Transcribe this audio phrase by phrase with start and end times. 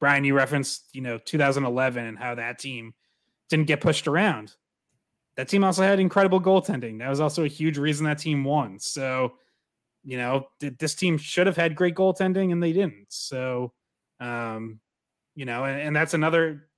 [0.00, 2.94] Brian, you referenced, you know, 2011 and how that team
[3.48, 4.54] didn't get pushed around.
[5.36, 6.98] That team also had incredible goaltending.
[6.98, 8.78] That was also a huge reason that team won.
[8.78, 9.34] So,
[10.04, 13.06] you know, this team should have had great goaltending and they didn't.
[13.08, 13.72] So,
[14.20, 14.80] um,
[15.34, 16.68] you know, and, and that's another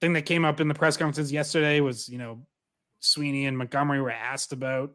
[0.00, 2.46] thing that came up in the press conferences yesterday was, you know,
[3.00, 4.92] Sweeney and Montgomery were asked about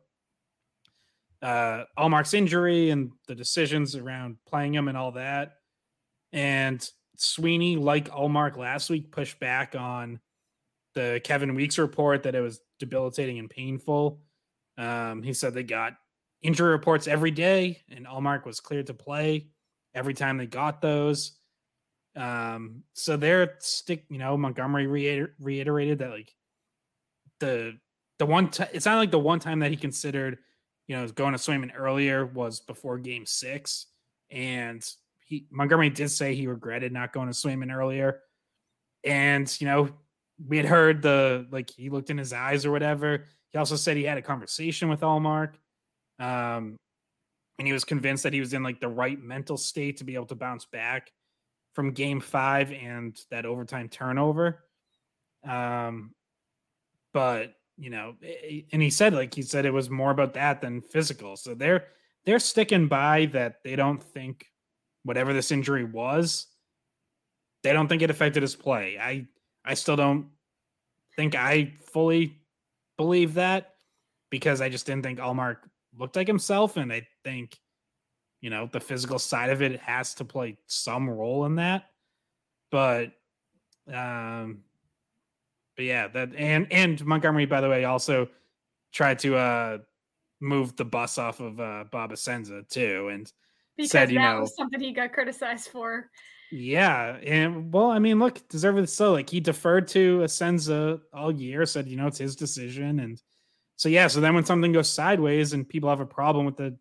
[1.42, 5.58] uh Ullmark's injury and the decisions around playing him and all that.
[6.34, 10.20] And Sweeney, like Ullmark last week, pushed back on
[10.96, 14.22] the Kevin Weekes report that it was debilitating and painful.
[14.78, 15.94] Um, he said they got
[16.42, 19.48] injury reports every day, and Ullmark was cleared to play
[19.94, 21.34] every time they got those.
[22.16, 26.34] Um, so they're stick, you know, Montgomery reiter- reiterated that like
[27.40, 27.78] the
[28.18, 30.40] the one time it's not like the one time that he considered,
[30.88, 33.88] you know, going to Swayman earlier was before game six.
[34.32, 34.84] And
[35.28, 38.22] he Montgomery did say he regretted not going to Swayman earlier.
[39.04, 39.90] And, you know,
[40.48, 43.26] we had heard the like he looked in his eyes or whatever.
[43.52, 45.56] He also said he had a conversation with Ullmark.
[46.20, 46.78] Um,
[47.60, 50.16] and he was convinced that he was in like the right mental state to be
[50.16, 51.12] able to bounce back
[51.74, 54.64] from game five and that overtime turnover.
[55.46, 56.14] Um,
[57.14, 58.16] but you know,
[58.72, 61.36] and he said like he said it was more about that than physical.
[61.36, 61.88] So they're
[62.26, 64.46] they're sticking by that they don't think
[65.08, 66.48] whatever this injury was,
[67.64, 68.98] they don't think it affected his play.
[69.00, 69.26] I
[69.64, 70.28] I still don't
[71.16, 72.38] think I fully
[72.98, 73.76] believe that
[74.30, 75.58] because I just didn't think Ullmark
[75.98, 77.58] looked like himself, and I think
[78.42, 81.86] you know the physical side of it has to play some role in that.
[82.70, 83.14] But
[83.92, 84.64] um,
[85.78, 88.28] but yeah, that and and Montgomery, by the way, also
[88.92, 89.78] tried to uh
[90.40, 93.32] move the bus off of uh Bob Essensa too, and
[93.78, 96.10] because said, you that know, was something he got criticized for.
[96.52, 99.12] Yeah, and well, I mean, look, deservedly so.
[99.12, 103.22] Like he deferred to Essensa all year, said, you know, it's his decision, and
[103.76, 104.08] so yeah.
[104.08, 106.78] So then when something goes sideways and people have a problem with the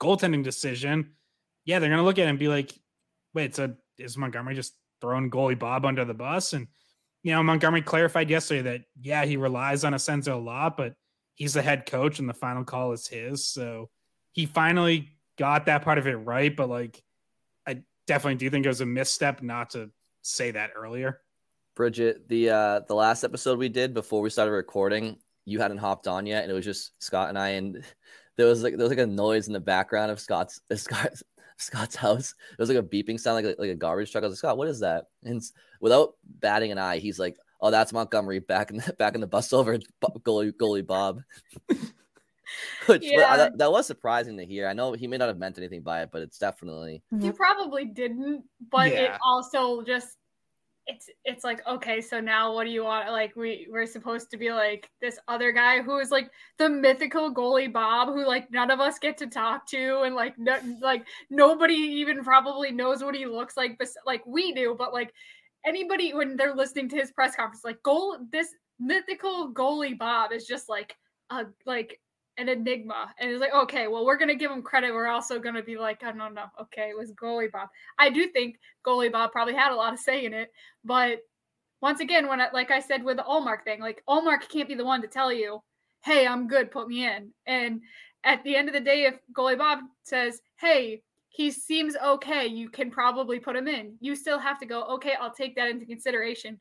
[0.00, 1.12] goaltending decision,
[1.64, 2.72] yeah, they're gonna look at it and be like,
[3.34, 6.54] wait, so is Montgomery just throwing goalie Bob under the bus?
[6.54, 6.66] And
[7.22, 10.94] you know, Montgomery clarified yesterday that yeah, he relies on Essensa a lot, but
[11.34, 13.46] he's the head coach and the final call is his.
[13.46, 13.90] So
[14.32, 17.02] he finally got that part of it right, but like
[17.66, 19.90] I definitely do think it was a misstep not to
[20.22, 21.20] say that earlier.
[21.74, 26.08] Bridget, the uh the last episode we did before we started recording, you hadn't hopped
[26.08, 27.84] on yet, and it was just Scott and I, and
[28.36, 31.22] there was like there was like a noise in the background of Scott's Scott's
[31.58, 32.34] Scott's house.
[32.52, 34.24] It was like a beeping sound, like like a garbage truck.
[34.24, 35.04] I was like, Scott, what is that?
[35.22, 35.42] And
[35.80, 39.26] without batting an eye, he's like, "Oh, that's Montgomery back in the, back in the
[39.26, 39.78] bus over
[40.20, 41.20] goalie goalie Bob."
[42.86, 43.36] Which uh, yeah.
[43.36, 44.68] that, that, was surprising to hear.
[44.68, 47.30] I know he may not have meant anything by it, but it's definitely he mm-hmm.
[47.30, 48.44] probably didn't.
[48.70, 49.14] But yeah.
[49.14, 50.16] it also just
[50.86, 53.10] it's it's like okay, so now what do you want?
[53.10, 57.34] Like we we're supposed to be like this other guy who is like the mythical
[57.34, 61.04] goalie Bob, who like none of us get to talk to, and like no, like
[61.28, 64.76] nobody even probably knows what he looks like, but like we do.
[64.78, 65.12] But like
[65.66, 70.46] anybody when they're listening to his press conference, like goal this mythical goalie Bob is
[70.46, 70.96] just like
[71.30, 72.00] a like
[72.38, 73.14] an enigma.
[73.18, 74.92] And it's like, okay, well, we're gonna give him credit.
[74.92, 76.46] We're also gonna be like, I don't know.
[76.60, 77.68] okay, it was goalie Bob.
[77.98, 80.52] I do think goalie Bob probably had a lot of say in it,
[80.84, 81.20] but
[81.82, 84.74] once again, when I, like I said with the Ullmark thing, like Ullmark can't be
[84.74, 85.62] the one to tell you,
[86.04, 87.30] hey, I'm good, put me in.
[87.46, 87.80] And
[88.24, 92.70] at the end of the day, if goalie Bob says, hey, he seems okay, you
[92.70, 93.96] can probably put him in.
[94.00, 96.58] You still have to go, okay, I'll take that into consideration.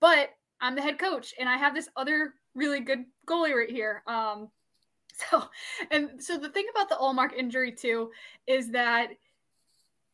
[0.00, 0.30] But
[0.60, 4.02] I'm the head coach and I have this other really good goalie right here.
[4.06, 4.48] Um,
[5.30, 5.44] So,
[5.90, 8.10] and so the thing about the Ullmark injury too
[8.46, 9.08] is that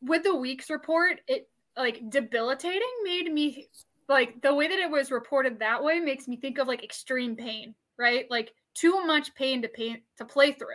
[0.01, 3.67] with the Weekes report, it like debilitating made me
[4.07, 7.35] like the way that it was reported that way makes me think of like extreme
[7.35, 8.25] pain, right?
[8.29, 10.67] Like too much pain to pain to play through.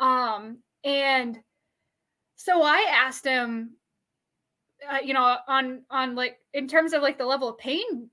[0.00, 1.38] Um, and
[2.36, 3.72] so I asked him,
[4.90, 8.10] uh, you know, on on like in terms of like the level of pain,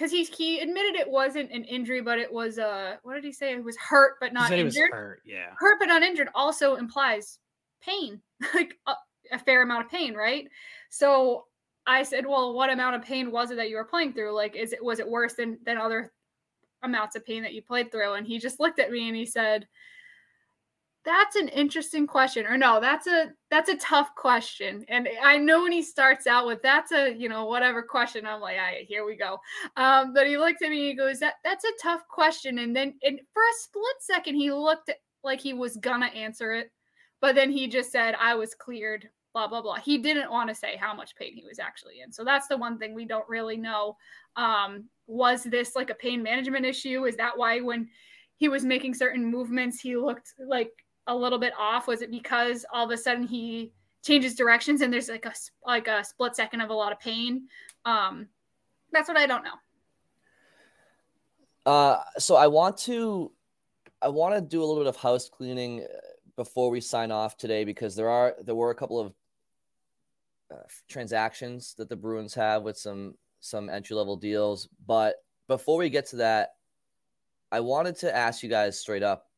[0.00, 3.32] because he he admitted it wasn't an injury, but it was uh what did he
[3.32, 3.52] say?
[3.52, 4.90] It was hurt but not injured.
[4.90, 5.50] hurt, yeah.
[5.58, 7.38] Hurt but not injured also implies
[7.82, 8.22] pain,
[8.54, 8.94] like a,
[9.32, 10.48] a fair amount of pain, right?
[10.88, 11.44] So
[11.86, 14.34] I said, well, what amount of pain was it that you were playing through?
[14.34, 16.12] Like, is it was it worse than than other
[16.82, 18.14] amounts of pain that you played through?
[18.14, 19.68] And he just looked at me and he said,
[21.10, 25.62] that's an interesting question or no that's a that's a tough question and i know
[25.62, 29.04] when he starts out with that's a you know whatever question i'm like right, here
[29.04, 29.36] we go
[29.76, 32.74] um but he looked at me and he goes that that's a tough question and
[32.76, 34.90] then and for a split second he looked
[35.24, 36.70] like he was gonna answer it
[37.20, 39.76] but then he just said i was cleared blah blah blah.
[39.76, 42.56] He didn't want to say how much pain he was actually in so that's the
[42.56, 43.96] one thing we don't really know
[44.36, 47.04] um was this like a pain management issue?
[47.04, 47.88] Is that why when
[48.36, 50.70] he was making certain movements he looked like
[51.10, 51.86] a little bit off?
[51.86, 53.72] Was it because all of a sudden he
[54.02, 55.32] changes directions and there's like a
[55.66, 57.48] like a split second of a lot of pain?
[57.84, 58.28] Um,
[58.92, 59.58] that's what I don't know.
[61.66, 63.30] Uh, so I want to,
[64.00, 65.96] I want to do a little bit of house cleaning uh,
[66.36, 69.12] before we sign off today because there are there were a couple of
[70.50, 74.68] uh, transactions that the Bruins have with some some entry level deals.
[74.86, 75.16] But
[75.48, 76.50] before we get to that,
[77.50, 79.29] I wanted to ask you guys straight up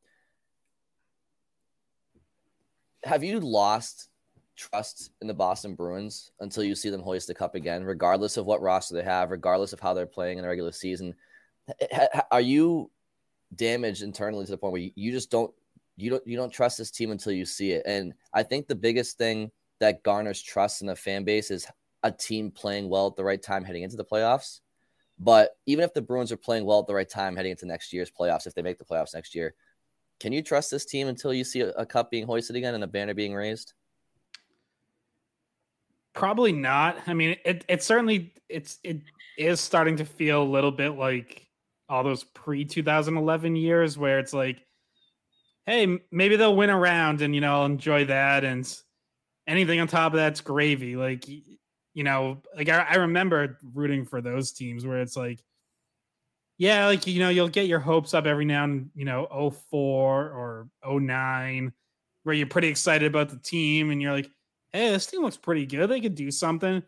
[3.04, 4.08] have you lost
[4.56, 8.46] trust in the Boston Bruins until you see them hoist the cup again, regardless of
[8.46, 11.14] what roster they have, regardless of how they're playing in the regular season?
[12.31, 12.90] Are you
[13.54, 15.52] damaged internally to the point where you just don't
[15.96, 17.82] you don't you don't trust this team until you see it?
[17.87, 19.50] And I think the biggest thing
[19.81, 21.66] that garners trust in the fan base is
[22.02, 24.60] a team playing well at the right time heading into the playoffs.
[25.19, 27.93] But even if the Bruins are playing well at the right time heading into next
[27.93, 29.55] year's playoffs, if they make the playoffs next year,
[30.22, 32.86] can you trust this team until you see a, cup being hoisted again and a
[32.86, 33.72] banner being raised?
[36.14, 36.96] Probably not.
[37.08, 39.00] I mean, it it certainly it's it
[39.36, 41.48] is starting to feel a little bit like
[41.88, 44.64] all those pre 2011 years where it's like,
[45.66, 48.64] hey, maybe they'll win around and you know I'll enjoy that and
[49.48, 50.94] anything on top of that's gravy.
[50.94, 55.40] Like you know, like I, I remember rooting for those teams where it's like,
[56.62, 59.26] yeah, like you know, you'll get your hopes up every now and you know,
[59.69, 61.73] 04 or 09,
[62.23, 64.31] where you're pretty excited about the team and you're like,
[64.73, 65.91] hey, this team looks pretty good.
[65.91, 66.81] They could do something.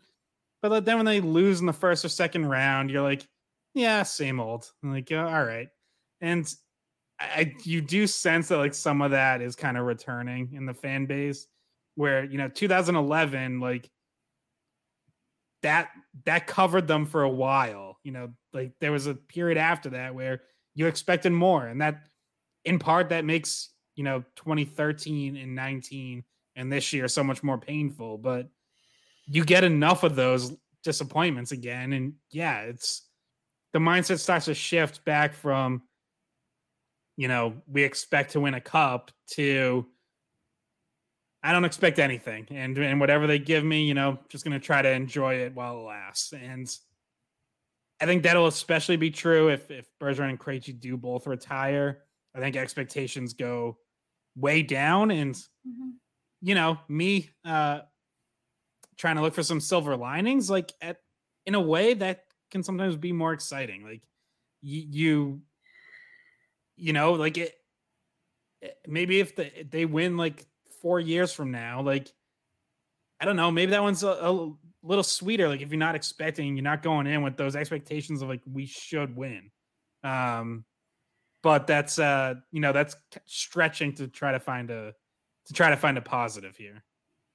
[0.61, 3.27] But then when they lose in the first or second round, you're like,
[3.73, 4.71] yeah, same old.
[4.81, 5.67] I'm like, all right.
[6.21, 6.49] And
[7.19, 10.73] I you do sense that like some of that is kind of returning in the
[10.73, 11.47] fan base
[11.95, 13.89] where, you know, 2011, like
[15.63, 15.89] that
[16.23, 17.84] that covered them for a while.
[18.05, 20.43] You know, like there was a period after that where
[20.75, 22.07] you expected more, and that
[22.63, 26.23] in part that makes you know 2013 and 19
[26.55, 28.17] and this year so much more painful.
[28.17, 28.47] But
[29.25, 33.07] you get enough of those disappointments again, and yeah, it's
[33.73, 35.81] the mindset starts to shift back from
[37.17, 39.85] you know we expect to win a cup to
[41.45, 44.81] I don't expect anything, and and whatever they give me, you know, just gonna try
[44.81, 46.33] to enjoy it while it lasts.
[46.33, 46.67] And
[48.01, 52.03] I think that'll especially be true if if Bergeron and Krejci do both retire.
[52.35, 53.77] I think expectations go
[54.35, 55.89] way down, and mm-hmm.
[56.41, 57.81] you know, me uh
[58.97, 60.97] trying to look for some silver linings, like at
[61.45, 63.83] in a way that can sometimes be more exciting.
[63.83, 64.01] Like
[64.61, 65.41] you, you,
[66.75, 67.53] you know, like it.
[68.87, 70.43] Maybe if the, they win like
[70.81, 72.11] four years from now, like
[73.19, 74.53] I don't know, maybe that one's a, a,
[74.85, 75.47] little sweeter.
[75.47, 78.65] Like if you're not expecting, you're not going in with those expectations of like we
[78.65, 79.51] should win.
[80.03, 80.65] Um,
[81.41, 84.93] but that's uh, you know, that's stretching to try to find a
[85.47, 86.83] to try to find a positive here.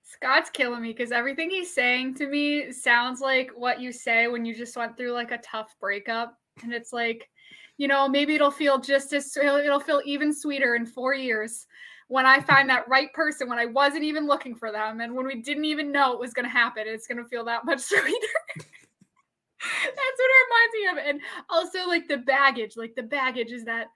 [0.03, 4.45] Scott's killing me because everything he's saying to me sounds like what you say when
[4.45, 7.29] you just went through like a tough breakup, and it's like,
[7.79, 11.67] you know, maybe it'll feel just as it'll feel even sweeter in four years
[12.11, 15.27] when I find that right person when I wasn't even looking for them and when
[15.27, 17.79] we didn't even know it was going to happen, it's going to feel that much
[17.89, 18.03] sweeter.
[18.57, 21.09] That's what it reminds me of.
[21.09, 23.87] And also like the baggage, like the baggage is that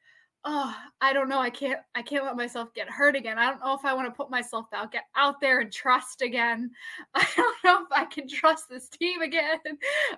[0.45, 1.41] oh, I don't know.
[1.41, 3.37] I can't I can't let myself get hurt again.
[3.37, 6.23] I don't know if I want to put myself out get out there and trust
[6.23, 6.71] again.
[7.17, 9.59] I don't know if I can trust this team again.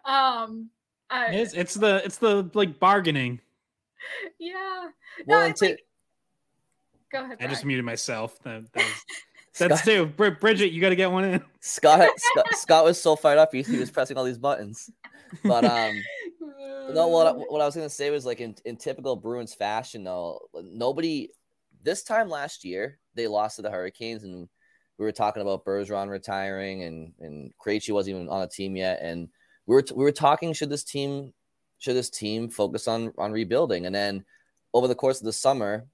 [0.05, 0.69] Um
[1.09, 3.41] I, it's, it's the it's the like bargaining.
[4.39, 4.89] Yeah.
[5.27, 5.81] Well, no, it's like,
[7.13, 7.39] Go ahead.
[7.41, 8.37] I just muted myself.
[8.43, 9.05] That, that was,
[9.59, 10.07] that's Scott, two.
[10.07, 11.43] Bridget, you got to get one in.
[11.61, 13.53] Scott, Scott, Scott was so fired up.
[13.53, 14.91] He, he was pressing all these buttons.
[15.45, 16.03] but um,
[16.93, 17.09] no.
[17.09, 21.29] What what I was gonna say was like in in typical Bruins fashion, though, nobody
[21.83, 24.49] this time last year they lost to the Hurricanes, and
[24.99, 29.01] we were talking about Bergeron retiring, and and Krejci wasn't even on a team yet,
[29.03, 29.29] and
[29.67, 31.33] we were we were talking should this team
[31.79, 34.25] should this team focus on on rebuilding, and then
[34.75, 35.87] over the course of the summer,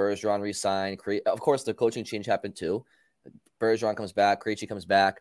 [0.00, 0.98] Bergeron resigned.
[0.98, 2.84] Cre- of course, the coaching change happened too.
[3.60, 5.20] Bergeron comes back, Krejci comes back.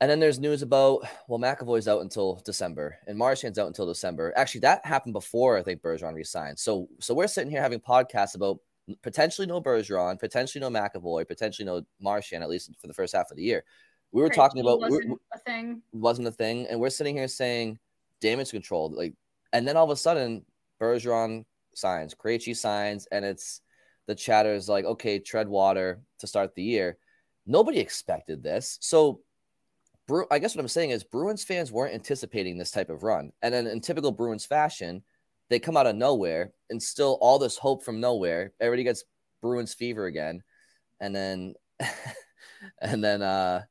[0.00, 4.32] And then there's news about well, McAvoy's out until December, and Marchand's out until December.
[4.36, 6.58] Actually, that happened before I think Bergeron resigned.
[6.58, 8.58] So, so we're sitting here having podcasts about
[9.02, 13.30] potentially no Bergeron, potentially no McAvoy, potentially no Marchand, at least for the first half
[13.30, 13.64] of the year.
[14.12, 15.82] We were talking about wasn't we, a thing.
[15.92, 17.78] wasn't a thing, and we're sitting here saying
[18.20, 19.14] damage control, like,
[19.52, 20.46] and then all of a sudden
[20.80, 21.44] Bergeron
[21.74, 23.60] signs, Krejci signs, and it's
[24.06, 26.98] the chatter is like, okay, tread water to start the year.
[27.46, 29.20] Nobody expected this, so.
[30.30, 33.30] I guess what I'm saying is Bruins fans weren't anticipating this type of run.
[33.42, 35.02] And then in typical Bruins fashion,
[35.50, 38.52] they come out of nowhere and still all this hope from nowhere.
[38.60, 39.04] Everybody gets
[39.40, 40.42] Bruins fever again.
[41.00, 41.54] And then
[42.80, 43.62] and then uh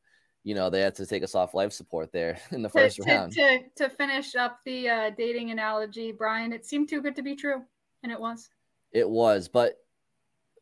[0.43, 3.03] you know they had to take us off life support there in the first to,
[3.03, 3.33] round.
[3.33, 7.35] To, to finish up the uh, dating analogy, Brian, it seemed too good to be
[7.35, 7.63] true,
[8.03, 8.49] and it was.
[8.91, 9.75] It was, but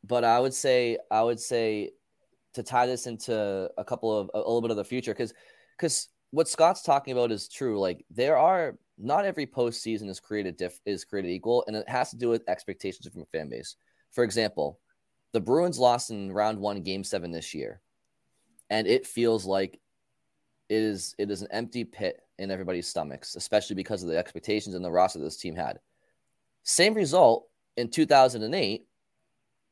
[0.04, 1.92] but I would say I would say
[2.54, 5.34] to tie this into a couple of a little bit of the future because
[5.78, 7.80] because what Scott's talking about is true.
[7.80, 12.10] Like there are not every postseason is created diff, is created equal, and it has
[12.12, 13.76] to do with expectations from a fan base.
[14.12, 14.80] For example,
[15.34, 17.82] the Bruins lost in round one, game seven this year,
[18.70, 19.80] and it feels like
[20.70, 24.76] it is it is an empty pit in everybody's stomachs, especially because of the expectations
[24.76, 25.80] and the roster this team had.
[26.66, 28.86] Same result in 2008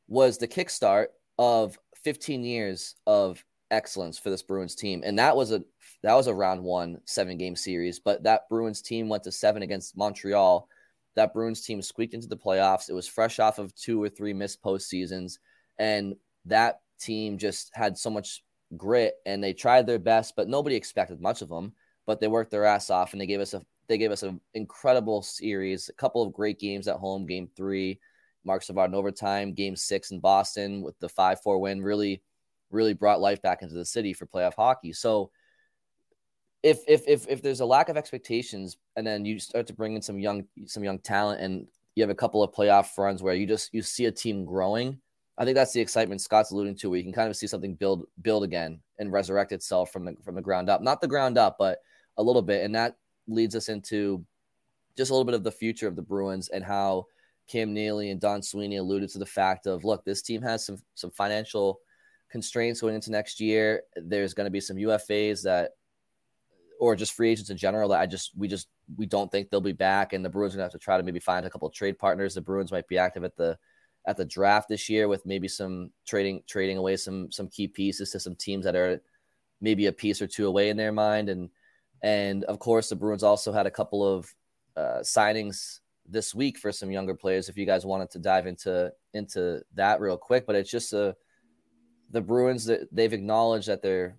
[0.07, 1.07] was the kickstart
[1.37, 5.63] of 15 years of excellence for this Bruins team, and that was a
[6.03, 7.99] that was a round one seven game series.
[7.99, 10.67] But that Bruins team went to seven against Montreal.
[11.15, 12.89] That Bruins team squeaked into the playoffs.
[12.89, 15.39] It was fresh off of two or three missed postseasons,
[15.79, 18.43] and that team just had so much
[18.77, 21.73] grit and they tried their best, but nobody expected much of them.
[22.05, 24.39] But they worked their ass off and they gave us a they gave us an
[24.53, 27.25] incredible series, a couple of great games at home.
[27.25, 27.99] Game three,
[28.45, 29.53] Marc Savard in overtime.
[29.53, 32.21] Game six in Boston with the five four win really
[32.71, 34.93] really brought life back into the city for playoff hockey.
[34.93, 35.31] So
[36.63, 39.95] if if if if there's a lack of expectations and then you start to bring
[39.95, 43.35] in some young some young talent and you have a couple of playoff runs where
[43.35, 44.99] you just you see a team growing,
[45.37, 47.75] I think that's the excitement Scott's alluding to, where you can kind of see something
[47.75, 51.37] build build again and resurrect itself from the from the ground up, not the ground
[51.37, 51.79] up, but
[52.17, 54.25] a little bit, and that leads us into
[54.97, 57.07] just a little bit of the future of the Bruins and how
[57.47, 60.77] Cam Neely and Don Sweeney alluded to the fact of look, this team has some
[60.95, 61.79] some financial
[62.29, 63.83] constraints going into next year.
[63.95, 65.71] There's going to be some UFAs that,
[66.79, 68.67] or just free agents in general that I just we just
[68.97, 71.03] we don't think they'll be back, and the Bruins are to have to try to
[71.03, 72.33] maybe find a couple of trade partners.
[72.33, 73.57] The Bruins might be active at the
[74.05, 78.11] at the draft this year with maybe some trading trading away some some key pieces
[78.11, 79.01] to some teams that are
[79.61, 81.49] maybe a piece or two away in their mind, and
[82.03, 84.33] and of course the Bruins also had a couple of
[84.77, 87.49] uh, signings this week for some younger players.
[87.49, 91.15] If you guys wanted to dive into into that real quick, but it's just a
[92.11, 94.17] the Bruins that they've acknowledged that they're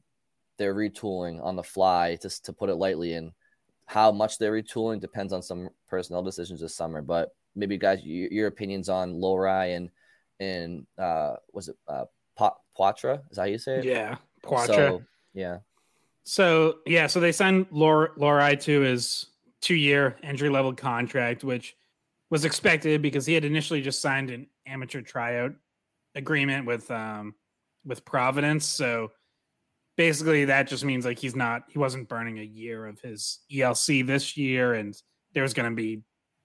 [0.57, 3.15] they're retooling on the fly, just to put it lightly.
[3.15, 3.33] And
[3.87, 7.03] how much they're retooling depends on some personnel decisions this summer.
[7.03, 9.91] But maybe guys, your, your opinions on Lohrei and
[10.41, 12.05] and uh, was it uh,
[12.39, 13.21] Poitras?
[13.31, 13.85] Is that how you say it?
[13.85, 14.67] Yeah, Poitras.
[14.67, 15.03] So,
[15.35, 15.59] yeah.
[16.25, 19.27] So yeah, so they signed Lohrei to his
[19.61, 21.77] two-year entry-level contract, which
[22.31, 25.53] was expected because he had initially just signed an amateur tryout
[26.15, 27.35] agreement with um,
[27.85, 28.67] with Providence.
[28.67, 29.11] So
[29.97, 34.07] basically that just means like he's not he wasn't burning a year of his ELC
[34.07, 35.01] this year and
[35.35, 36.03] there's going to be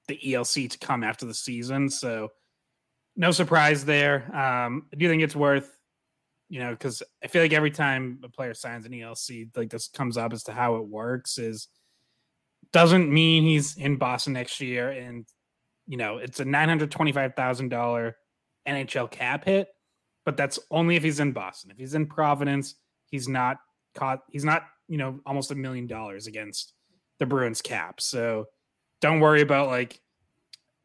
[0.07, 1.89] the ELC to come after the season.
[1.89, 2.29] So
[3.15, 4.24] no surprise there.
[4.36, 5.78] Um I do think it's worth
[6.50, 9.88] you know cuz I feel like every time a player signs an ELC like this
[9.88, 11.68] comes up as to how it works is
[12.72, 15.25] doesn't mean he's in Boston next year and
[15.88, 18.13] you know it's a $925,000
[18.68, 19.70] NHL cap hit
[20.29, 21.72] but that's only if he's in Boston.
[21.72, 22.75] If he's in Providence,
[23.08, 23.58] he's not
[23.96, 24.20] caught.
[24.29, 26.74] He's not, you know, almost a million dollars against
[27.18, 28.00] the Bruins cap.
[28.00, 28.46] So
[29.01, 30.00] don't worry about like,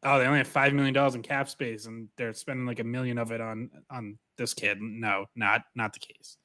[0.05, 2.83] oh, they only have five million dollars in cap space and they're spending like a
[2.83, 4.77] million of it on on this kid.
[4.81, 6.37] No, not not the case.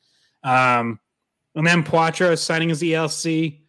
[0.42, 0.98] Um,
[1.54, 3.60] and then Poitras signing his ELC.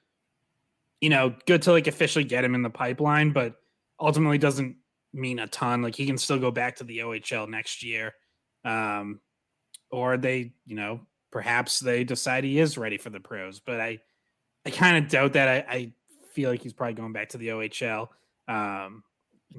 [1.01, 3.55] You know, good to like officially get him in the pipeline, but
[4.00, 4.75] ultimately doesn't
[5.13, 5.81] mean a ton.
[5.81, 8.13] Like he can still go back to the OHL next year
[8.63, 9.19] um,
[9.89, 13.60] or they, you know, perhaps they decide he is ready for the pros.
[13.60, 14.00] But I,
[14.65, 15.48] I kind of doubt that.
[15.48, 15.91] I, I
[16.33, 18.10] feel like he's probably going back to the OHL.
[18.48, 19.03] Um,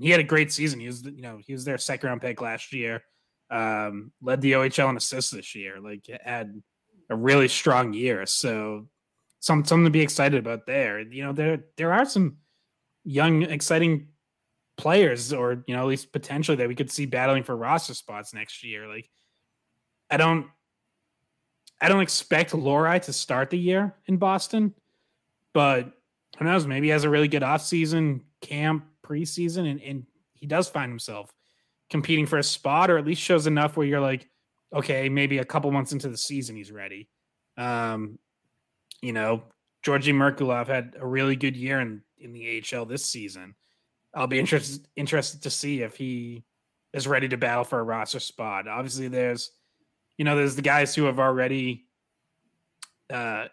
[0.01, 0.81] he had a great season.
[0.81, 3.03] He was, you know, he was their second round pick last year.
[3.51, 5.79] Um, led the OHL in assists this year.
[5.81, 6.63] Like had
[7.11, 8.25] a really strong year.
[8.27, 8.89] So
[9.41, 11.01] some something to be excited about there.
[11.01, 12.39] You know, there there are some
[13.05, 14.09] young, exciting
[14.77, 18.33] players, or you know, at least potentially that we could see battling for roster spots
[18.33, 18.89] next year.
[18.89, 19.11] Like,
[20.11, 20.47] I don't,
[21.81, 24.73] I don't expect Lohrei to start the year in Boston,
[25.53, 25.93] but
[26.39, 26.67] who knows?
[26.67, 31.33] Maybe he has a really good offseason camp preseason, and, and he does find himself
[31.91, 34.29] competing for a spot, or at least shows enough where you're like,
[34.73, 37.09] okay, maybe a couple months into the season he's ready.
[37.57, 38.19] Um,
[39.03, 39.43] you know,
[39.83, 43.55] Georgi Merkulov had a really good year in, in the AHL this season.
[44.15, 46.45] I'll be interested interested to see if he
[46.93, 48.69] is ready to battle for a roster spot.
[48.69, 49.51] Obviously, there's
[50.19, 51.87] you know, there's the guys who have already
[53.13, 53.47] uh,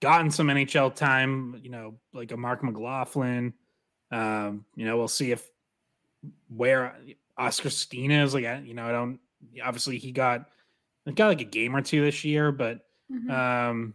[0.00, 3.54] gotten some NHL time, you know, like a Marc McLaughlin.
[4.14, 5.50] Um, you know, we'll see if
[6.48, 6.96] where
[7.36, 8.32] Oskar Steen is.
[8.32, 9.18] Like, you know, I don't
[9.62, 10.48] obviously he got
[11.14, 13.30] got like a game or two this year, but mm-hmm.
[13.30, 13.94] um,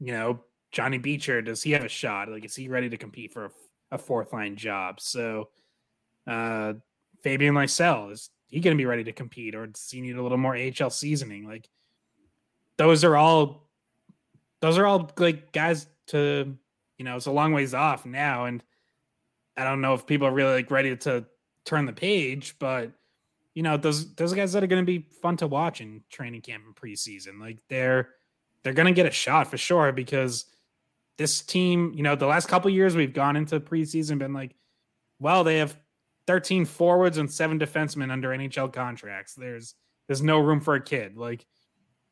[0.00, 0.40] you know,
[0.72, 2.28] Johnny Beecher, does he have a shot?
[2.28, 3.50] Like, is he ready to compete for a,
[3.92, 5.00] a fourth line job?
[5.00, 5.48] So,
[6.26, 6.74] uh,
[7.22, 10.22] Fabian Lysell, is he going to be ready to compete, or does he need a
[10.22, 11.46] little more AHL seasoning?
[11.46, 11.68] Like,
[12.78, 13.68] those are all,
[14.60, 16.56] those are all like guys to,
[16.98, 18.62] you know, it's a long ways off now, and
[19.56, 21.24] I don't know if people are really like ready to
[21.64, 22.92] turn the page, but
[23.54, 26.42] you know, those those guys that are going to be fun to watch in training
[26.42, 28.10] camp and preseason, like they're
[28.62, 30.46] they're going to get a shot for sure because
[31.18, 34.54] this team, you know, the last couple years we've gone into preseason been like,
[35.18, 35.76] well, they have
[36.26, 39.34] 13 forwards and seven defensemen under NHL contracts.
[39.34, 39.74] There's
[40.06, 41.16] there's no room for a kid.
[41.16, 41.46] Like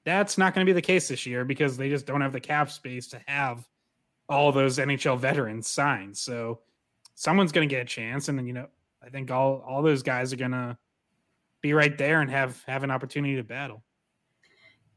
[0.05, 2.41] that's not going to be the case this year because they just don't have the
[2.41, 3.67] cap space to have
[4.29, 6.17] all those NHL veterans signed.
[6.17, 6.61] So
[7.15, 8.69] someone's going to get a chance and then you know,
[9.03, 10.77] I think all all those guys are going to
[11.61, 13.83] be right there and have have an opportunity to battle.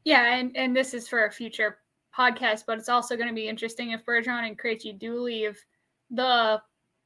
[0.04, 1.78] Yeah, and, and this is for a future
[2.16, 5.62] podcast, but it's also going to be interesting if Bergeron and Krejci do leave
[6.10, 6.60] the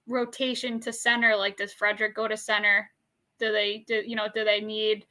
[0.07, 1.35] rotation to center.
[1.35, 2.89] Like, does Frederic go to center?
[3.39, 5.07] Do they, do you know, do they need,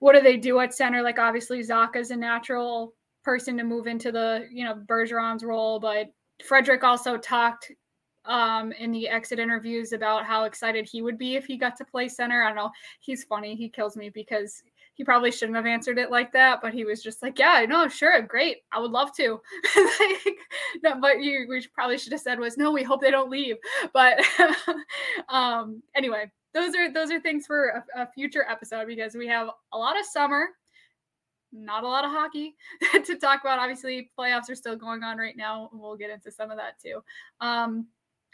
[0.00, 1.02] what do they do at center?
[1.02, 6.06] Like, obviously, Zacha's a natural person to move into the, you know, Bergeron's role, but
[6.44, 7.70] Frederic also talked
[8.26, 11.84] um, in the exit interviews about how excited he would be if he got to
[11.84, 12.42] play center.
[12.42, 12.70] I don't know.
[13.00, 13.54] He's funny.
[13.54, 14.62] He kills me because
[14.96, 17.86] he probably shouldn't have answered it like that, but he was just like, "Yeah, no,
[17.86, 19.40] sure, great, I would love to."
[20.00, 20.36] like,
[20.82, 23.56] no, but you, we probably should have said was, "No, we hope they don't leave."
[23.92, 24.24] But
[25.28, 29.48] um, anyway, those are those are things for a, a future episode because we have
[29.74, 30.48] a lot of summer,
[31.52, 32.56] not a lot of hockey
[33.04, 33.58] to talk about.
[33.58, 35.68] Obviously, playoffs are still going on right now.
[35.74, 37.02] We'll get into some of that too.
[37.42, 37.86] Um,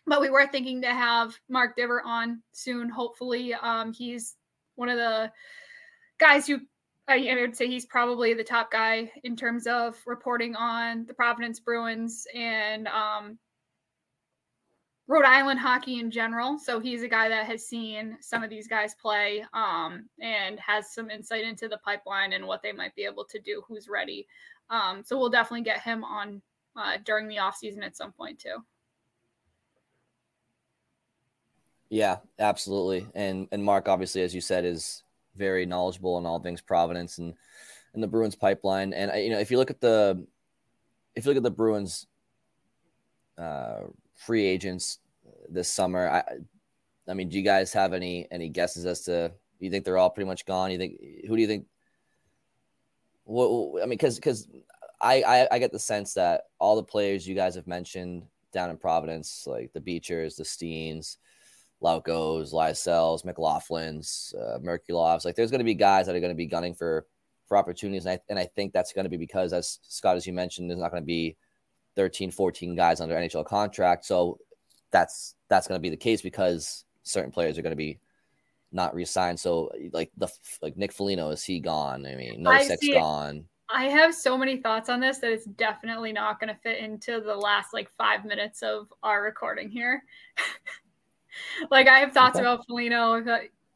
[0.07, 2.88] but we were thinking to have Mark Divver on soon.
[2.88, 4.37] Hopefully, um, he's
[4.75, 5.31] one of the
[6.19, 6.61] guys who
[7.09, 11.61] I, would say he's probably the top guy in terms of reporting on the Providence
[11.61, 13.38] Bruins and um,
[15.09, 16.59] Rhode Island hockey in general.
[16.59, 20.95] So he's a guy that has seen some of these guys play um, and has
[20.95, 24.27] some insight into the pipeline and what they might be able to do, who's ready.
[24.71, 26.41] Um, so we'll definitely get him on
[26.77, 28.57] uh, during the offseason at some point too.
[31.92, 33.07] Yeah, absolutely.
[33.14, 35.02] And and Mark, obviously, as you said, is
[35.37, 37.35] very knowledgeable in all things Providence and
[37.92, 38.94] and the Bruins pipeline.
[38.94, 40.26] And you know, if you look at the
[41.14, 42.07] if you look at the Bruins
[43.37, 43.81] uh,
[44.14, 45.00] free agents
[45.50, 46.22] this summer, I
[47.11, 50.09] I mean, do you guys have any any guesses as to you think they're all
[50.09, 50.70] pretty much gone?
[50.70, 51.66] You think who do you think?
[53.24, 54.48] What I mean, because because
[54.98, 58.70] I, I I get the sense that all the players you guys have mentioned down
[58.70, 61.18] in Providence, like the Beechers, the Steens,
[61.83, 65.25] Laukos, Lysells, McLaughlin's, uh, Merkulovs.
[65.25, 67.07] Like there's going to be guys that are going to be gunning for
[67.47, 68.07] for opportunities.
[68.07, 70.71] And I, and I think that's going to be because, as Scott, as you mentioned,
[70.71, 71.37] there's not going to be
[71.97, 74.05] 13, 14 guys under NHL contract.
[74.05, 74.38] So
[74.90, 77.99] that's that's going to be the case because certain players are going to be
[78.73, 79.38] not re-signed.
[79.38, 80.29] So like the
[80.62, 82.07] like Nick Foligno, is he gone?
[82.07, 83.45] I mean, Nosek's gone.
[83.68, 87.21] I have so many thoughts on this that it's definitely not going to fit into
[87.21, 90.03] the last like five minutes of our recording here.
[91.71, 92.45] like I have thoughts okay.
[92.45, 93.23] about Foligno.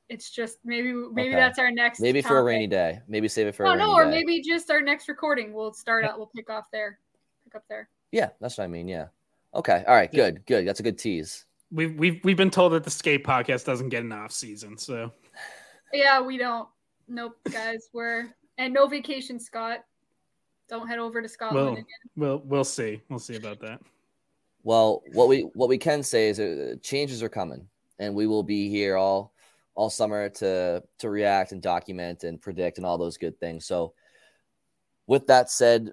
[0.08, 1.36] It's just maybe maybe okay.
[1.36, 2.00] that's our next.
[2.00, 2.30] Maybe topic.
[2.30, 3.00] for a rainy day.
[3.08, 3.66] Maybe save it for.
[3.66, 4.10] Oh no, or day.
[4.10, 5.52] maybe just our next recording.
[5.52, 6.16] We'll start out.
[6.16, 7.00] We'll pick off there.
[7.44, 7.88] Pick up there.
[8.12, 8.86] Yeah, that's what I mean.
[8.86, 9.06] Yeah.
[9.54, 9.84] Okay.
[9.86, 10.12] All right.
[10.12, 10.46] Good.
[10.46, 10.66] Good.
[10.66, 11.44] That's a good tease.
[11.72, 15.10] We've we've we've been told that the skate podcast doesn't get an off season, so.
[15.92, 16.68] Yeah, we don't.
[17.08, 17.88] Nope, guys.
[17.92, 19.84] We're and no vacation, Scott.
[20.68, 21.84] Don't head over to Scotland we'll, again.
[22.16, 23.02] We'll we'll see.
[23.08, 23.80] We'll see about that.
[24.66, 27.68] Well, what we what we can say is uh, changes are coming,
[28.00, 29.32] and we will be here all
[29.76, 33.64] all summer to to react and document and predict and all those good things.
[33.64, 33.94] So,
[35.06, 35.92] with that said,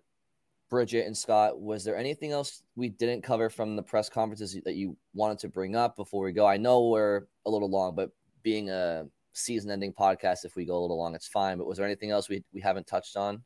[0.71, 4.73] Bridget and Scott, was there anything else we didn't cover from the press conferences that
[4.73, 6.47] you wanted to bring up before we go?
[6.47, 8.09] I know we're a little long, but
[8.41, 11.59] being a season ending podcast, if we go a little long, it's fine.
[11.59, 13.43] But was there anything else we, we haven't touched on?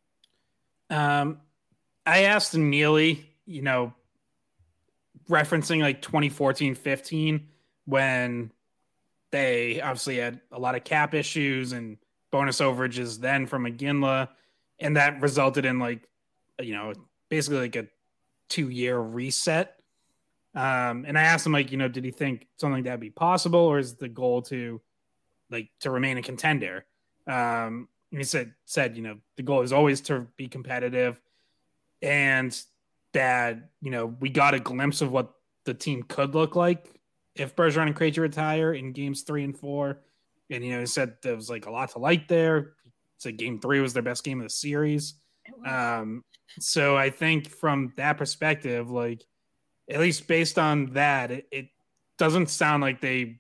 [0.89, 1.41] Um,
[2.05, 3.93] I asked Neely, you know,
[5.29, 7.47] referencing like 2014 15
[7.85, 8.51] when
[9.31, 11.97] they obviously had a lot of cap issues and
[12.31, 14.29] bonus overages then from Iginla.
[14.79, 16.07] And that resulted in like,
[16.61, 16.93] you know,
[17.29, 17.87] basically like a
[18.49, 19.75] two year reset.
[20.55, 23.59] Um, and I asked him like, you know, did he think something that'd be possible,
[23.59, 24.81] or is the goal to
[25.51, 26.85] like to remain a contender?
[27.27, 31.19] Um, and he said said you know the goal is always to be competitive,
[32.01, 32.59] and
[33.17, 35.33] that you know we got a glimpse of what
[35.65, 36.87] the team could look like
[37.35, 40.03] if Bergeron and Krejci retire in games three and four.
[40.51, 42.73] And you know, he said there was like a lot to like there.
[42.83, 45.15] He said game three was their best game of the series.
[45.65, 46.23] Um,
[46.59, 49.23] so I think from that perspective, like
[49.89, 51.67] at least based on that, it, it
[52.19, 53.39] doesn't sound like they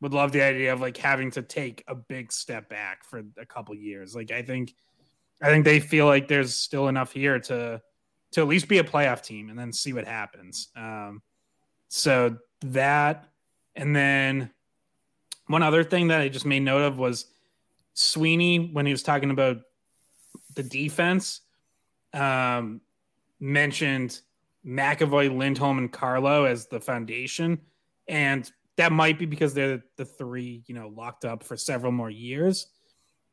[0.00, 3.46] would love the idea of like having to take a big step back for a
[3.46, 4.16] couple years.
[4.16, 4.74] Like I think
[5.40, 7.80] I think they feel like there's still enough here to
[8.32, 10.68] to at least be a playoff team and then see what happens.
[10.76, 11.22] Um,
[11.88, 13.28] so that
[13.74, 14.50] and then
[15.46, 17.26] one other thing that I just made note of was
[17.94, 19.58] Sweeney when he was talking about
[20.54, 21.42] the defense
[22.12, 22.80] um,
[23.38, 24.20] mentioned
[24.66, 27.60] McAvoy, Lindholm, and Carlo as the foundation,
[28.08, 32.10] and that might be because they're the three, you know, locked up for several more
[32.10, 32.66] years.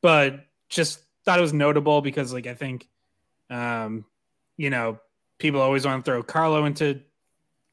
[0.02, 2.88] But just thought it was notable because, like, I think,
[3.50, 4.06] um,
[4.58, 5.00] you know,
[5.40, 7.02] people always want to throw Carlo into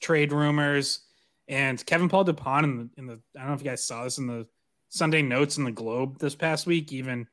[0.00, 1.00] trade rumors,
[1.48, 4.04] and Kevin Paul Dupont in the in the I don't know if you guys saw
[4.04, 4.46] this in the
[4.88, 7.26] Sunday notes in the Globe this past week, even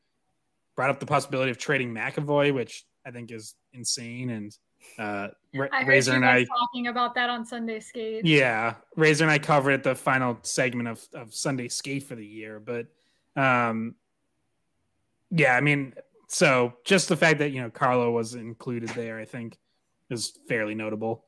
[0.75, 4.29] brought up the possibility of trading McAvoy, which I think is insane.
[4.29, 4.57] And
[4.99, 5.29] uh,
[5.73, 8.25] I Razor and I talking about that on Sunday Skate.
[8.25, 12.25] Yeah, Razor and I covered it the final segment of of Sunday Skate for the
[12.25, 12.87] year, but
[13.35, 13.95] um,
[15.31, 15.93] yeah, I mean,
[16.27, 19.57] so just the fact that you know Carlo was included there, I think,
[20.09, 21.23] is fairly notable.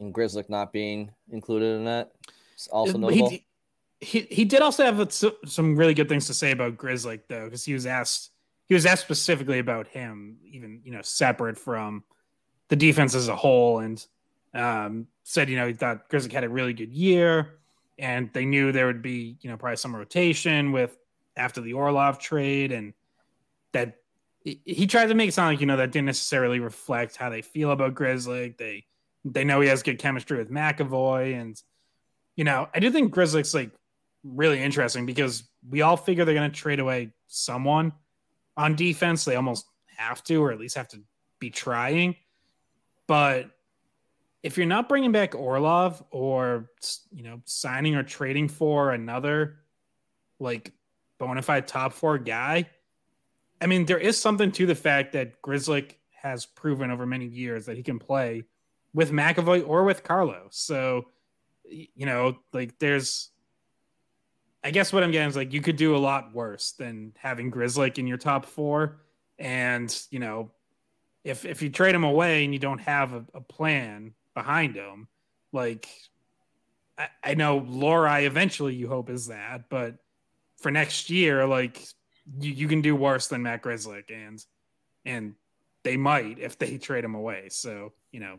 [0.00, 2.12] And Grzelcyk not being included in that
[2.56, 3.30] is also notable.
[3.30, 3.44] He,
[4.00, 7.64] he, he did also have some really good things to say about Grzelcyk though, because
[7.64, 8.30] he was asked
[8.66, 12.04] he was asked specifically about him, even you know separate from
[12.68, 14.06] the defense as a whole, and
[14.54, 17.58] um, said you know he thought Grzelcyk had a really good year,
[17.98, 20.96] and they knew there would be you know probably some rotation with
[21.36, 22.92] after the Orlov trade, and
[23.72, 23.96] that
[24.44, 27.42] he tried to make it sound like you know that didn't necessarily reflect how they
[27.42, 28.56] feel about Grzelcyk.
[28.56, 28.84] They
[29.24, 31.60] they know he has good chemistry with McAvoy, and
[32.36, 33.70] you know I do think Grzelcyk's like
[34.24, 37.92] really interesting because we all figure they're going to trade away someone
[38.56, 39.24] on defense.
[39.24, 41.02] They almost have to, or at least have to
[41.38, 42.16] be trying.
[43.06, 43.50] But
[44.42, 46.70] if you're not bringing back Orlov or
[47.12, 49.56] you know signing or trading for another
[50.38, 50.72] like
[51.18, 52.68] bona fide top four guy,
[53.60, 57.66] I mean there is something to the fact that Grzelcyk has proven over many years
[57.66, 58.44] that he can play
[58.94, 60.48] with McAvoy or with Carlo.
[60.50, 61.06] So
[61.64, 63.30] you know like there's
[64.64, 67.50] I guess what I'm getting is like you could do a lot worse than having
[67.50, 69.00] Grzelcyk in your top four.
[69.38, 70.50] And, you know,
[71.24, 75.08] if if you trade him away and you don't have a, a plan behind him,
[75.52, 75.88] like
[76.96, 79.96] I, I know Lohrei eventually you hope is that, but
[80.56, 81.80] for next year, like
[82.40, 84.44] you, you can do worse than Matt Grzelcyk and
[85.04, 85.34] and
[85.84, 87.48] they might if they trade him away.
[87.50, 88.38] So, you know,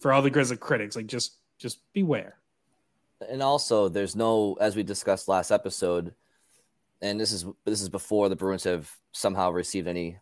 [0.00, 2.36] for all the Grizzly critics, like just just beware
[3.28, 6.14] and also there's no as we discussed last episode
[7.00, 10.18] and this is this is before the bruins have somehow received any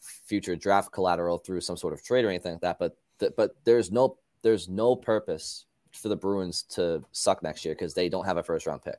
[0.00, 3.56] future draft collateral through some sort of trade or anything like that but th- but
[3.64, 8.26] there's no there's no purpose for the bruins to suck next year because they don't
[8.26, 8.98] have a first round pick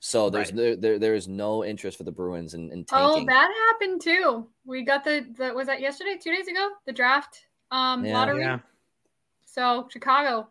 [0.00, 0.56] so there's right.
[0.56, 4.46] there, there there is no interest for the bruins in, in oh that happened too
[4.64, 8.14] we got the, the was that yesterday two days ago the draft um yeah.
[8.14, 8.58] lottery yeah.
[9.44, 10.48] so chicago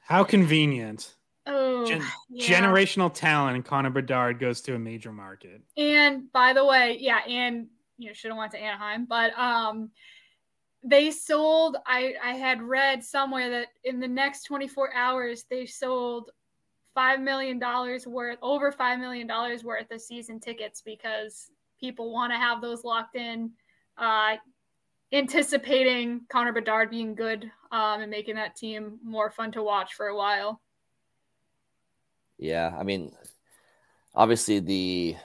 [0.00, 1.14] how convenient
[1.44, 2.46] Oh, Gen- yeah.
[2.46, 5.60] generational talent and Connor Bedard goes to a major market.
[5.76, 7.66] And by the way, yeah, and
[7.98, 9.90] you know, should have went to Anaheim, but um
[10.84, 16.30] they sold I I had read somewhere that in the next 24 hours they sold
[16.94, 21.50] 5 million dollars worth over 5 million dollars worth of season tickets because
[21.80, 23.50] people want to have those locked in
[23.98, 24.36] uh
[25.12, 30.06] anticipating Connor Bedard being good um, and making that team more fun to watch for
[30.06, 30.60] a while.
[32.38, 33.12] Yeah, I mean,
[34.14, 35.16] obviously the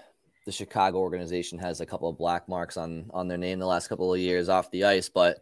[0.45, 3.88] the Chicago organization has a couple of black marks on on their name the last
[3.88, 5.39] couple of years off the ice, but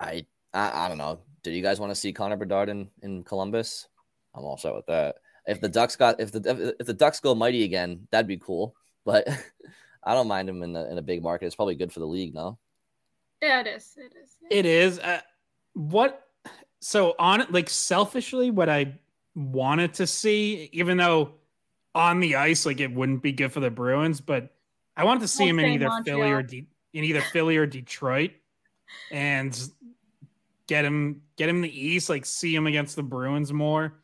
[0.00, 1.20] I I, I don't know.
[1.42, 3.88] Do you guys want to see Connor Bedard in, in Columbus?
[4.34, 5.16] I'm all set with that.
[5.46, 8.74] If the Ducks got if the if the Ducks go mighty again, that'd be cool.
[9.04, 9.28] But
[10.04, 11.46] I don't mind him in the in a big market.
[11.46, 12.58] It's probably good for the league, no?
[13.42, 13.96] Yeah, it is.
[13.96, 14.36] It is.
[14.42, 14.58] Yeah.
[14.58, 14.98] It is.
[14.98, 15.20] Uh,
[15.74, 16.26] what?
[16.80, 18.98] So on it, like selfishly, what I
[19.34, 21.34] wanted to see, even though
[21.94, 24.54] on the ice, like it wouldn't be good for the Bruins, but
[24.96, 26.18] I wanted to see him in either Montreal.
[26.18, 28.32] Philly or De- in either Philly or Detroit,
[29.10, 29.58] and
[30.66, 33.94] get him get him in the East, like see him against the Bruins more,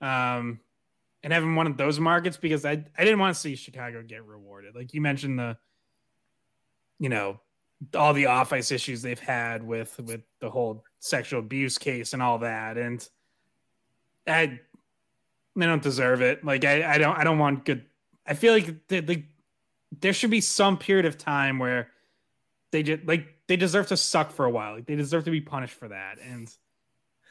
[0.00, 0.60] um,
[1.22, 4.24] and having one of those markets because I I didn't want to see Chicago get
[4.24, 4.74] rewarded.
[4.74, 5.56] Like you mentioned the,
[6.98, 7.40] you know,
[7.94, 12.22] all the off ice issues they've had with with the whole sexual abuse case and
[12.22, 13.08] all that, and
[14.26, 14.60] I
[15.56, 16.44] they don't deserve it.
[16.44, 17.84] Like I, I don't I don't want good.
[18.26, 19.26] I feel like they, they,
[20.00, 21.90] there should be some period of time where
[22.70, 24.74] they just like they deserve to suck for a while.
[24.74, 26.18] Like they deserve to be punished for that.
[26.22, 26.50] And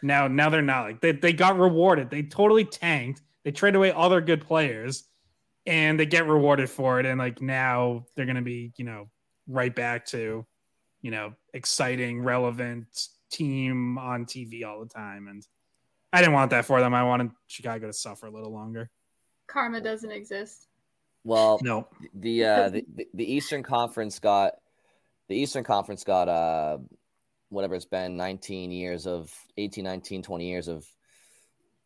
[0.03, 2.09] now now they're not like they, they got rewarded.
[2.09, 3.21] They totally tanked.
[3.43, 5.05] They traded away all their good players
[5.65, 7.05] and they get rewarded for it.
[7.05, 9.09] And like now they're gonna be, you know,
[9.47, 10.45] right back to,
[11.01, 15.27] you know, exciting, relevant team on TV all the time.
[15.27, 15.45] And
[16.11, 16.93] I didn't want that for them.
[16.93, 18.89] I wanted Chicago to suffer a little longer.
[19.47, 20.67] Karma doesn't exist.
[21.23, 21.87] Well, no.
[22.13, 24.53] The uh the, the Eastern Conference got
[25.29, 26.77] the Eastern Conference got uh
[27.53, 30.85] whatever it's been 19 years of 18 19 20 years of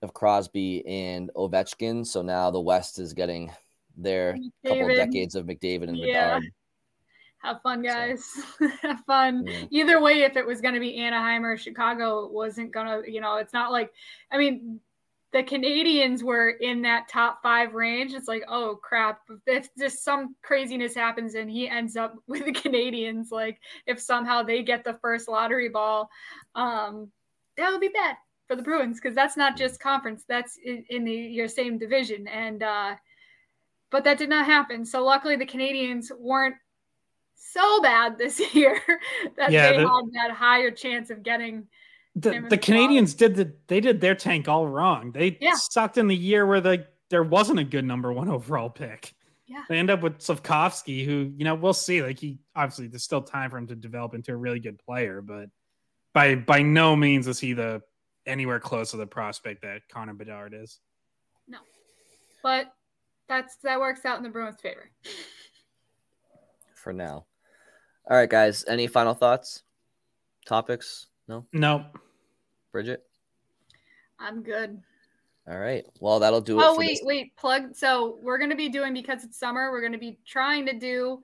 [0.02, 2.06] of Crosby and Ovechkin.
[2.06, 3.52] So now the West is getting
[3.96, 4.52] their McDavid.
[4.68, 6.36] couple of decades of McDavid and yeah.
[6.36, 6.44] Bedard
[7.40, 8.24] have fun, guys.
[8.60, 9.46] So, have fun.
[9.46, 9.66] Yeah.
[9.72, 13.22] Either way, if it was going to be Anaheim or Chicago, wasn't going to, you
[13.22, 13.92] know, it's not like,
[14.32, 14.80] I mean,
[15.34, 18.14] the Canadiens were in that top five range.
[18.14, 22.52] It's like, oh crap, if just some craziness happens and he ends up with the
[22.52, 26.10] Canadiens, like if somehow they get the first lottery ball,
[26.56, 27.12] um,
[27.58, 28.16] that would be bad
[28.48, 32.28] for the Bruins because that's not just conference, that's in, in the your same division.
[32.28, 32.96] And uh,
[33.90, 34.86] but that did not happen.
[34.86, 36.56] So luckily the Canadiens weren't
[37.36, 38.82] so bad this year
[39.38, 41.68] that yeah, they the, had that higher chance of getting.
[42.20, 45.12] The, the Canadiens did the they did their tank all wrong.
[45.12, 45.54] They yeah.
[45.56, 49.14] sucked in the year where the there wasn't a good number one overall pick.
[49.46, 49.64] Yeah.
[49.70, 52.02] They end up with Slafkovsky, who you know we'll see.
[52.02, 55.22] Like he obviously there's still time for him to develop into a really good player,
[55.22, 55.50] but
[56.14, 57.82] by by no means is he the
[58.26, 60.80] anywhere close to the prospect that Connor Bedard is.
[61.48, 61.60] No,
[62.44, 62.74] but
[63.30, 64.90] that's that works out in the Bruins' favor
[66.76, 67.26] for now.
[68.10, 68.64] All right, guys.
[68.68, 69.64] Any final thoughts?
[70.46, 71.08] Topics?
[71.28, 71.46] No.
[71.52, 71.86] No.
[72.72, 73.04] Bridget.
[74.20, 74.82] I'm good.
[75.50, 75.86] All right.
[76.00, 76.64] Well, that'll do it.
[76.66, 77.02] Oh wait, this.
[77.04, 77.36] wait.
[77.38, 77.76] Plug.
[77.76, 79.72] So we're gonna be doing because it's summer.
[79.72, 81.24] We're gonna be trying to do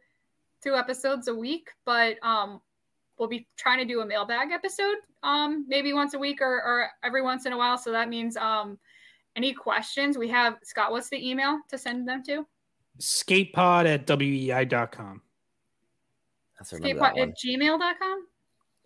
[0.61, 2.61] two episodes a week, but um,
[3.17, 6.89] we'll be trying to do a mailbag episode um maybe once a week or, or
[7.03, 7.77] every once in a while.
[7.77, 8.77] So that means um
[9.35, 10.91] any questions we have Scott.
[10.91, 12.45] What's the email to send them to?
[12.99, 15.21] Skatepod at wei.com.
[16.59, 18.27] That's skatepod at gmail.com?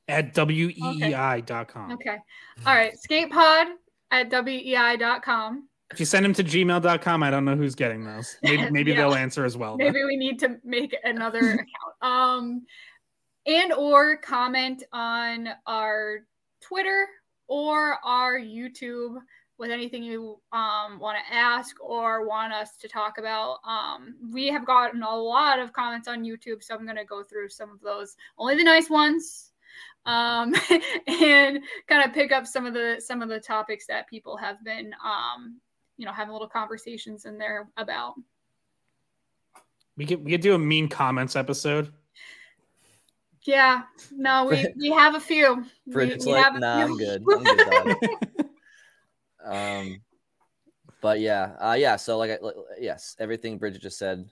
[0.08, 1.92] At weei.com.
[1.92, 2.10] Okay.
[2.10, 2.18] okay.
[2.66, 2.94] All right.
[2.94, 3.74] Skatepod
[4.12, 5.68] at weei.com.
[5.92, 8.38] If you send them to gmail.com, I don't know who's getting those.
[8.44, 8.98] Maybe, maybe yeah.
[8.98, 9.78] they'll answer as well.
[9.78, 11.68] Maybe we need to make another account.
[12.02, 12.66] Um,
[13.46, 16.26] and or comment on our
[16.62, 17.08] Twitter
[17.48, 19.16] or our YouTube
[19.58, 23.60] with anything you um, want to ask or want us to talk about.
[23.66, 27.24] Um, we have gotten a lot of comments on YouTube, so I'm going to go
[27.24, 29.47] through some of those, only the nice ones,
[30.08, 30.56] um,
[31.08, 34.64] and kind of pick up some of the some of the topics that people have
[34.64, 35.60] been, um,
[35.98, 38.16] you know, having little conversations in there about.
[39.98, 41.94] We could we could do a mean comments episode.
[43.44, 45.66] Yeah, no, we we have a few.
[45.86, 47.24] Bridget's we, we like, nah, I'm good.
[47.30, 48.28] I'm good
[49.44, 50.02] Um,
[51.00, 51.96] but yeah, uh, yeah.
[51.96, 52.42] So like,
[52.80, 54.30] yes, everything Bridget just said,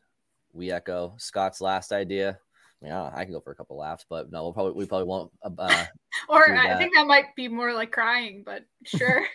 [0.51, 2.39] we echo Scott's last idea.
[2.85, 5.07] I, mean, I, can go for a couple laughs, but no, we'll probably we probably
[5.07, 5.31] won't.
[5.43, 5.85] Uh, uh
[6.29, 9.25] or I think that might be more like crying, but sure.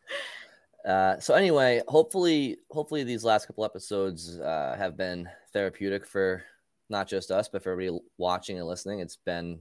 [0.88, 6.44] uh, so anyway, hopefully, hopefully these last couple episodes uh, have been therapeutic for
[6.90, 9.00] not just us, but for everybody watching and listening.
[9.00, 9.60] It's been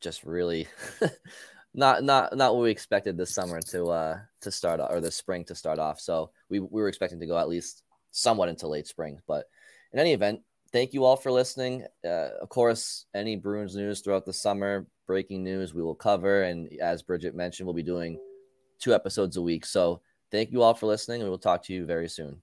[0.00, 0.66] just really
[1.74, 5.44] not not not what we expected this summer to uh to start or the spring
[5.44, 6.00] to start off.
[6.00, 9.46] So we we were expecting to go at least somewhat into late spring, but
[9.92, 10.40] in any event,
[10.72, 11.84] thank you all for listening.
[12.04, 16.42] Uh, of course, any Bruins news throughout the summer, breaking news, we will cover.
[16.42, 18.18] And as Bridget mentioned, we'll be doing
[18.78, 19.66] two episodes a week.
[19.66, 22.40] So thank you all for listening, and we'll talk to you very soon.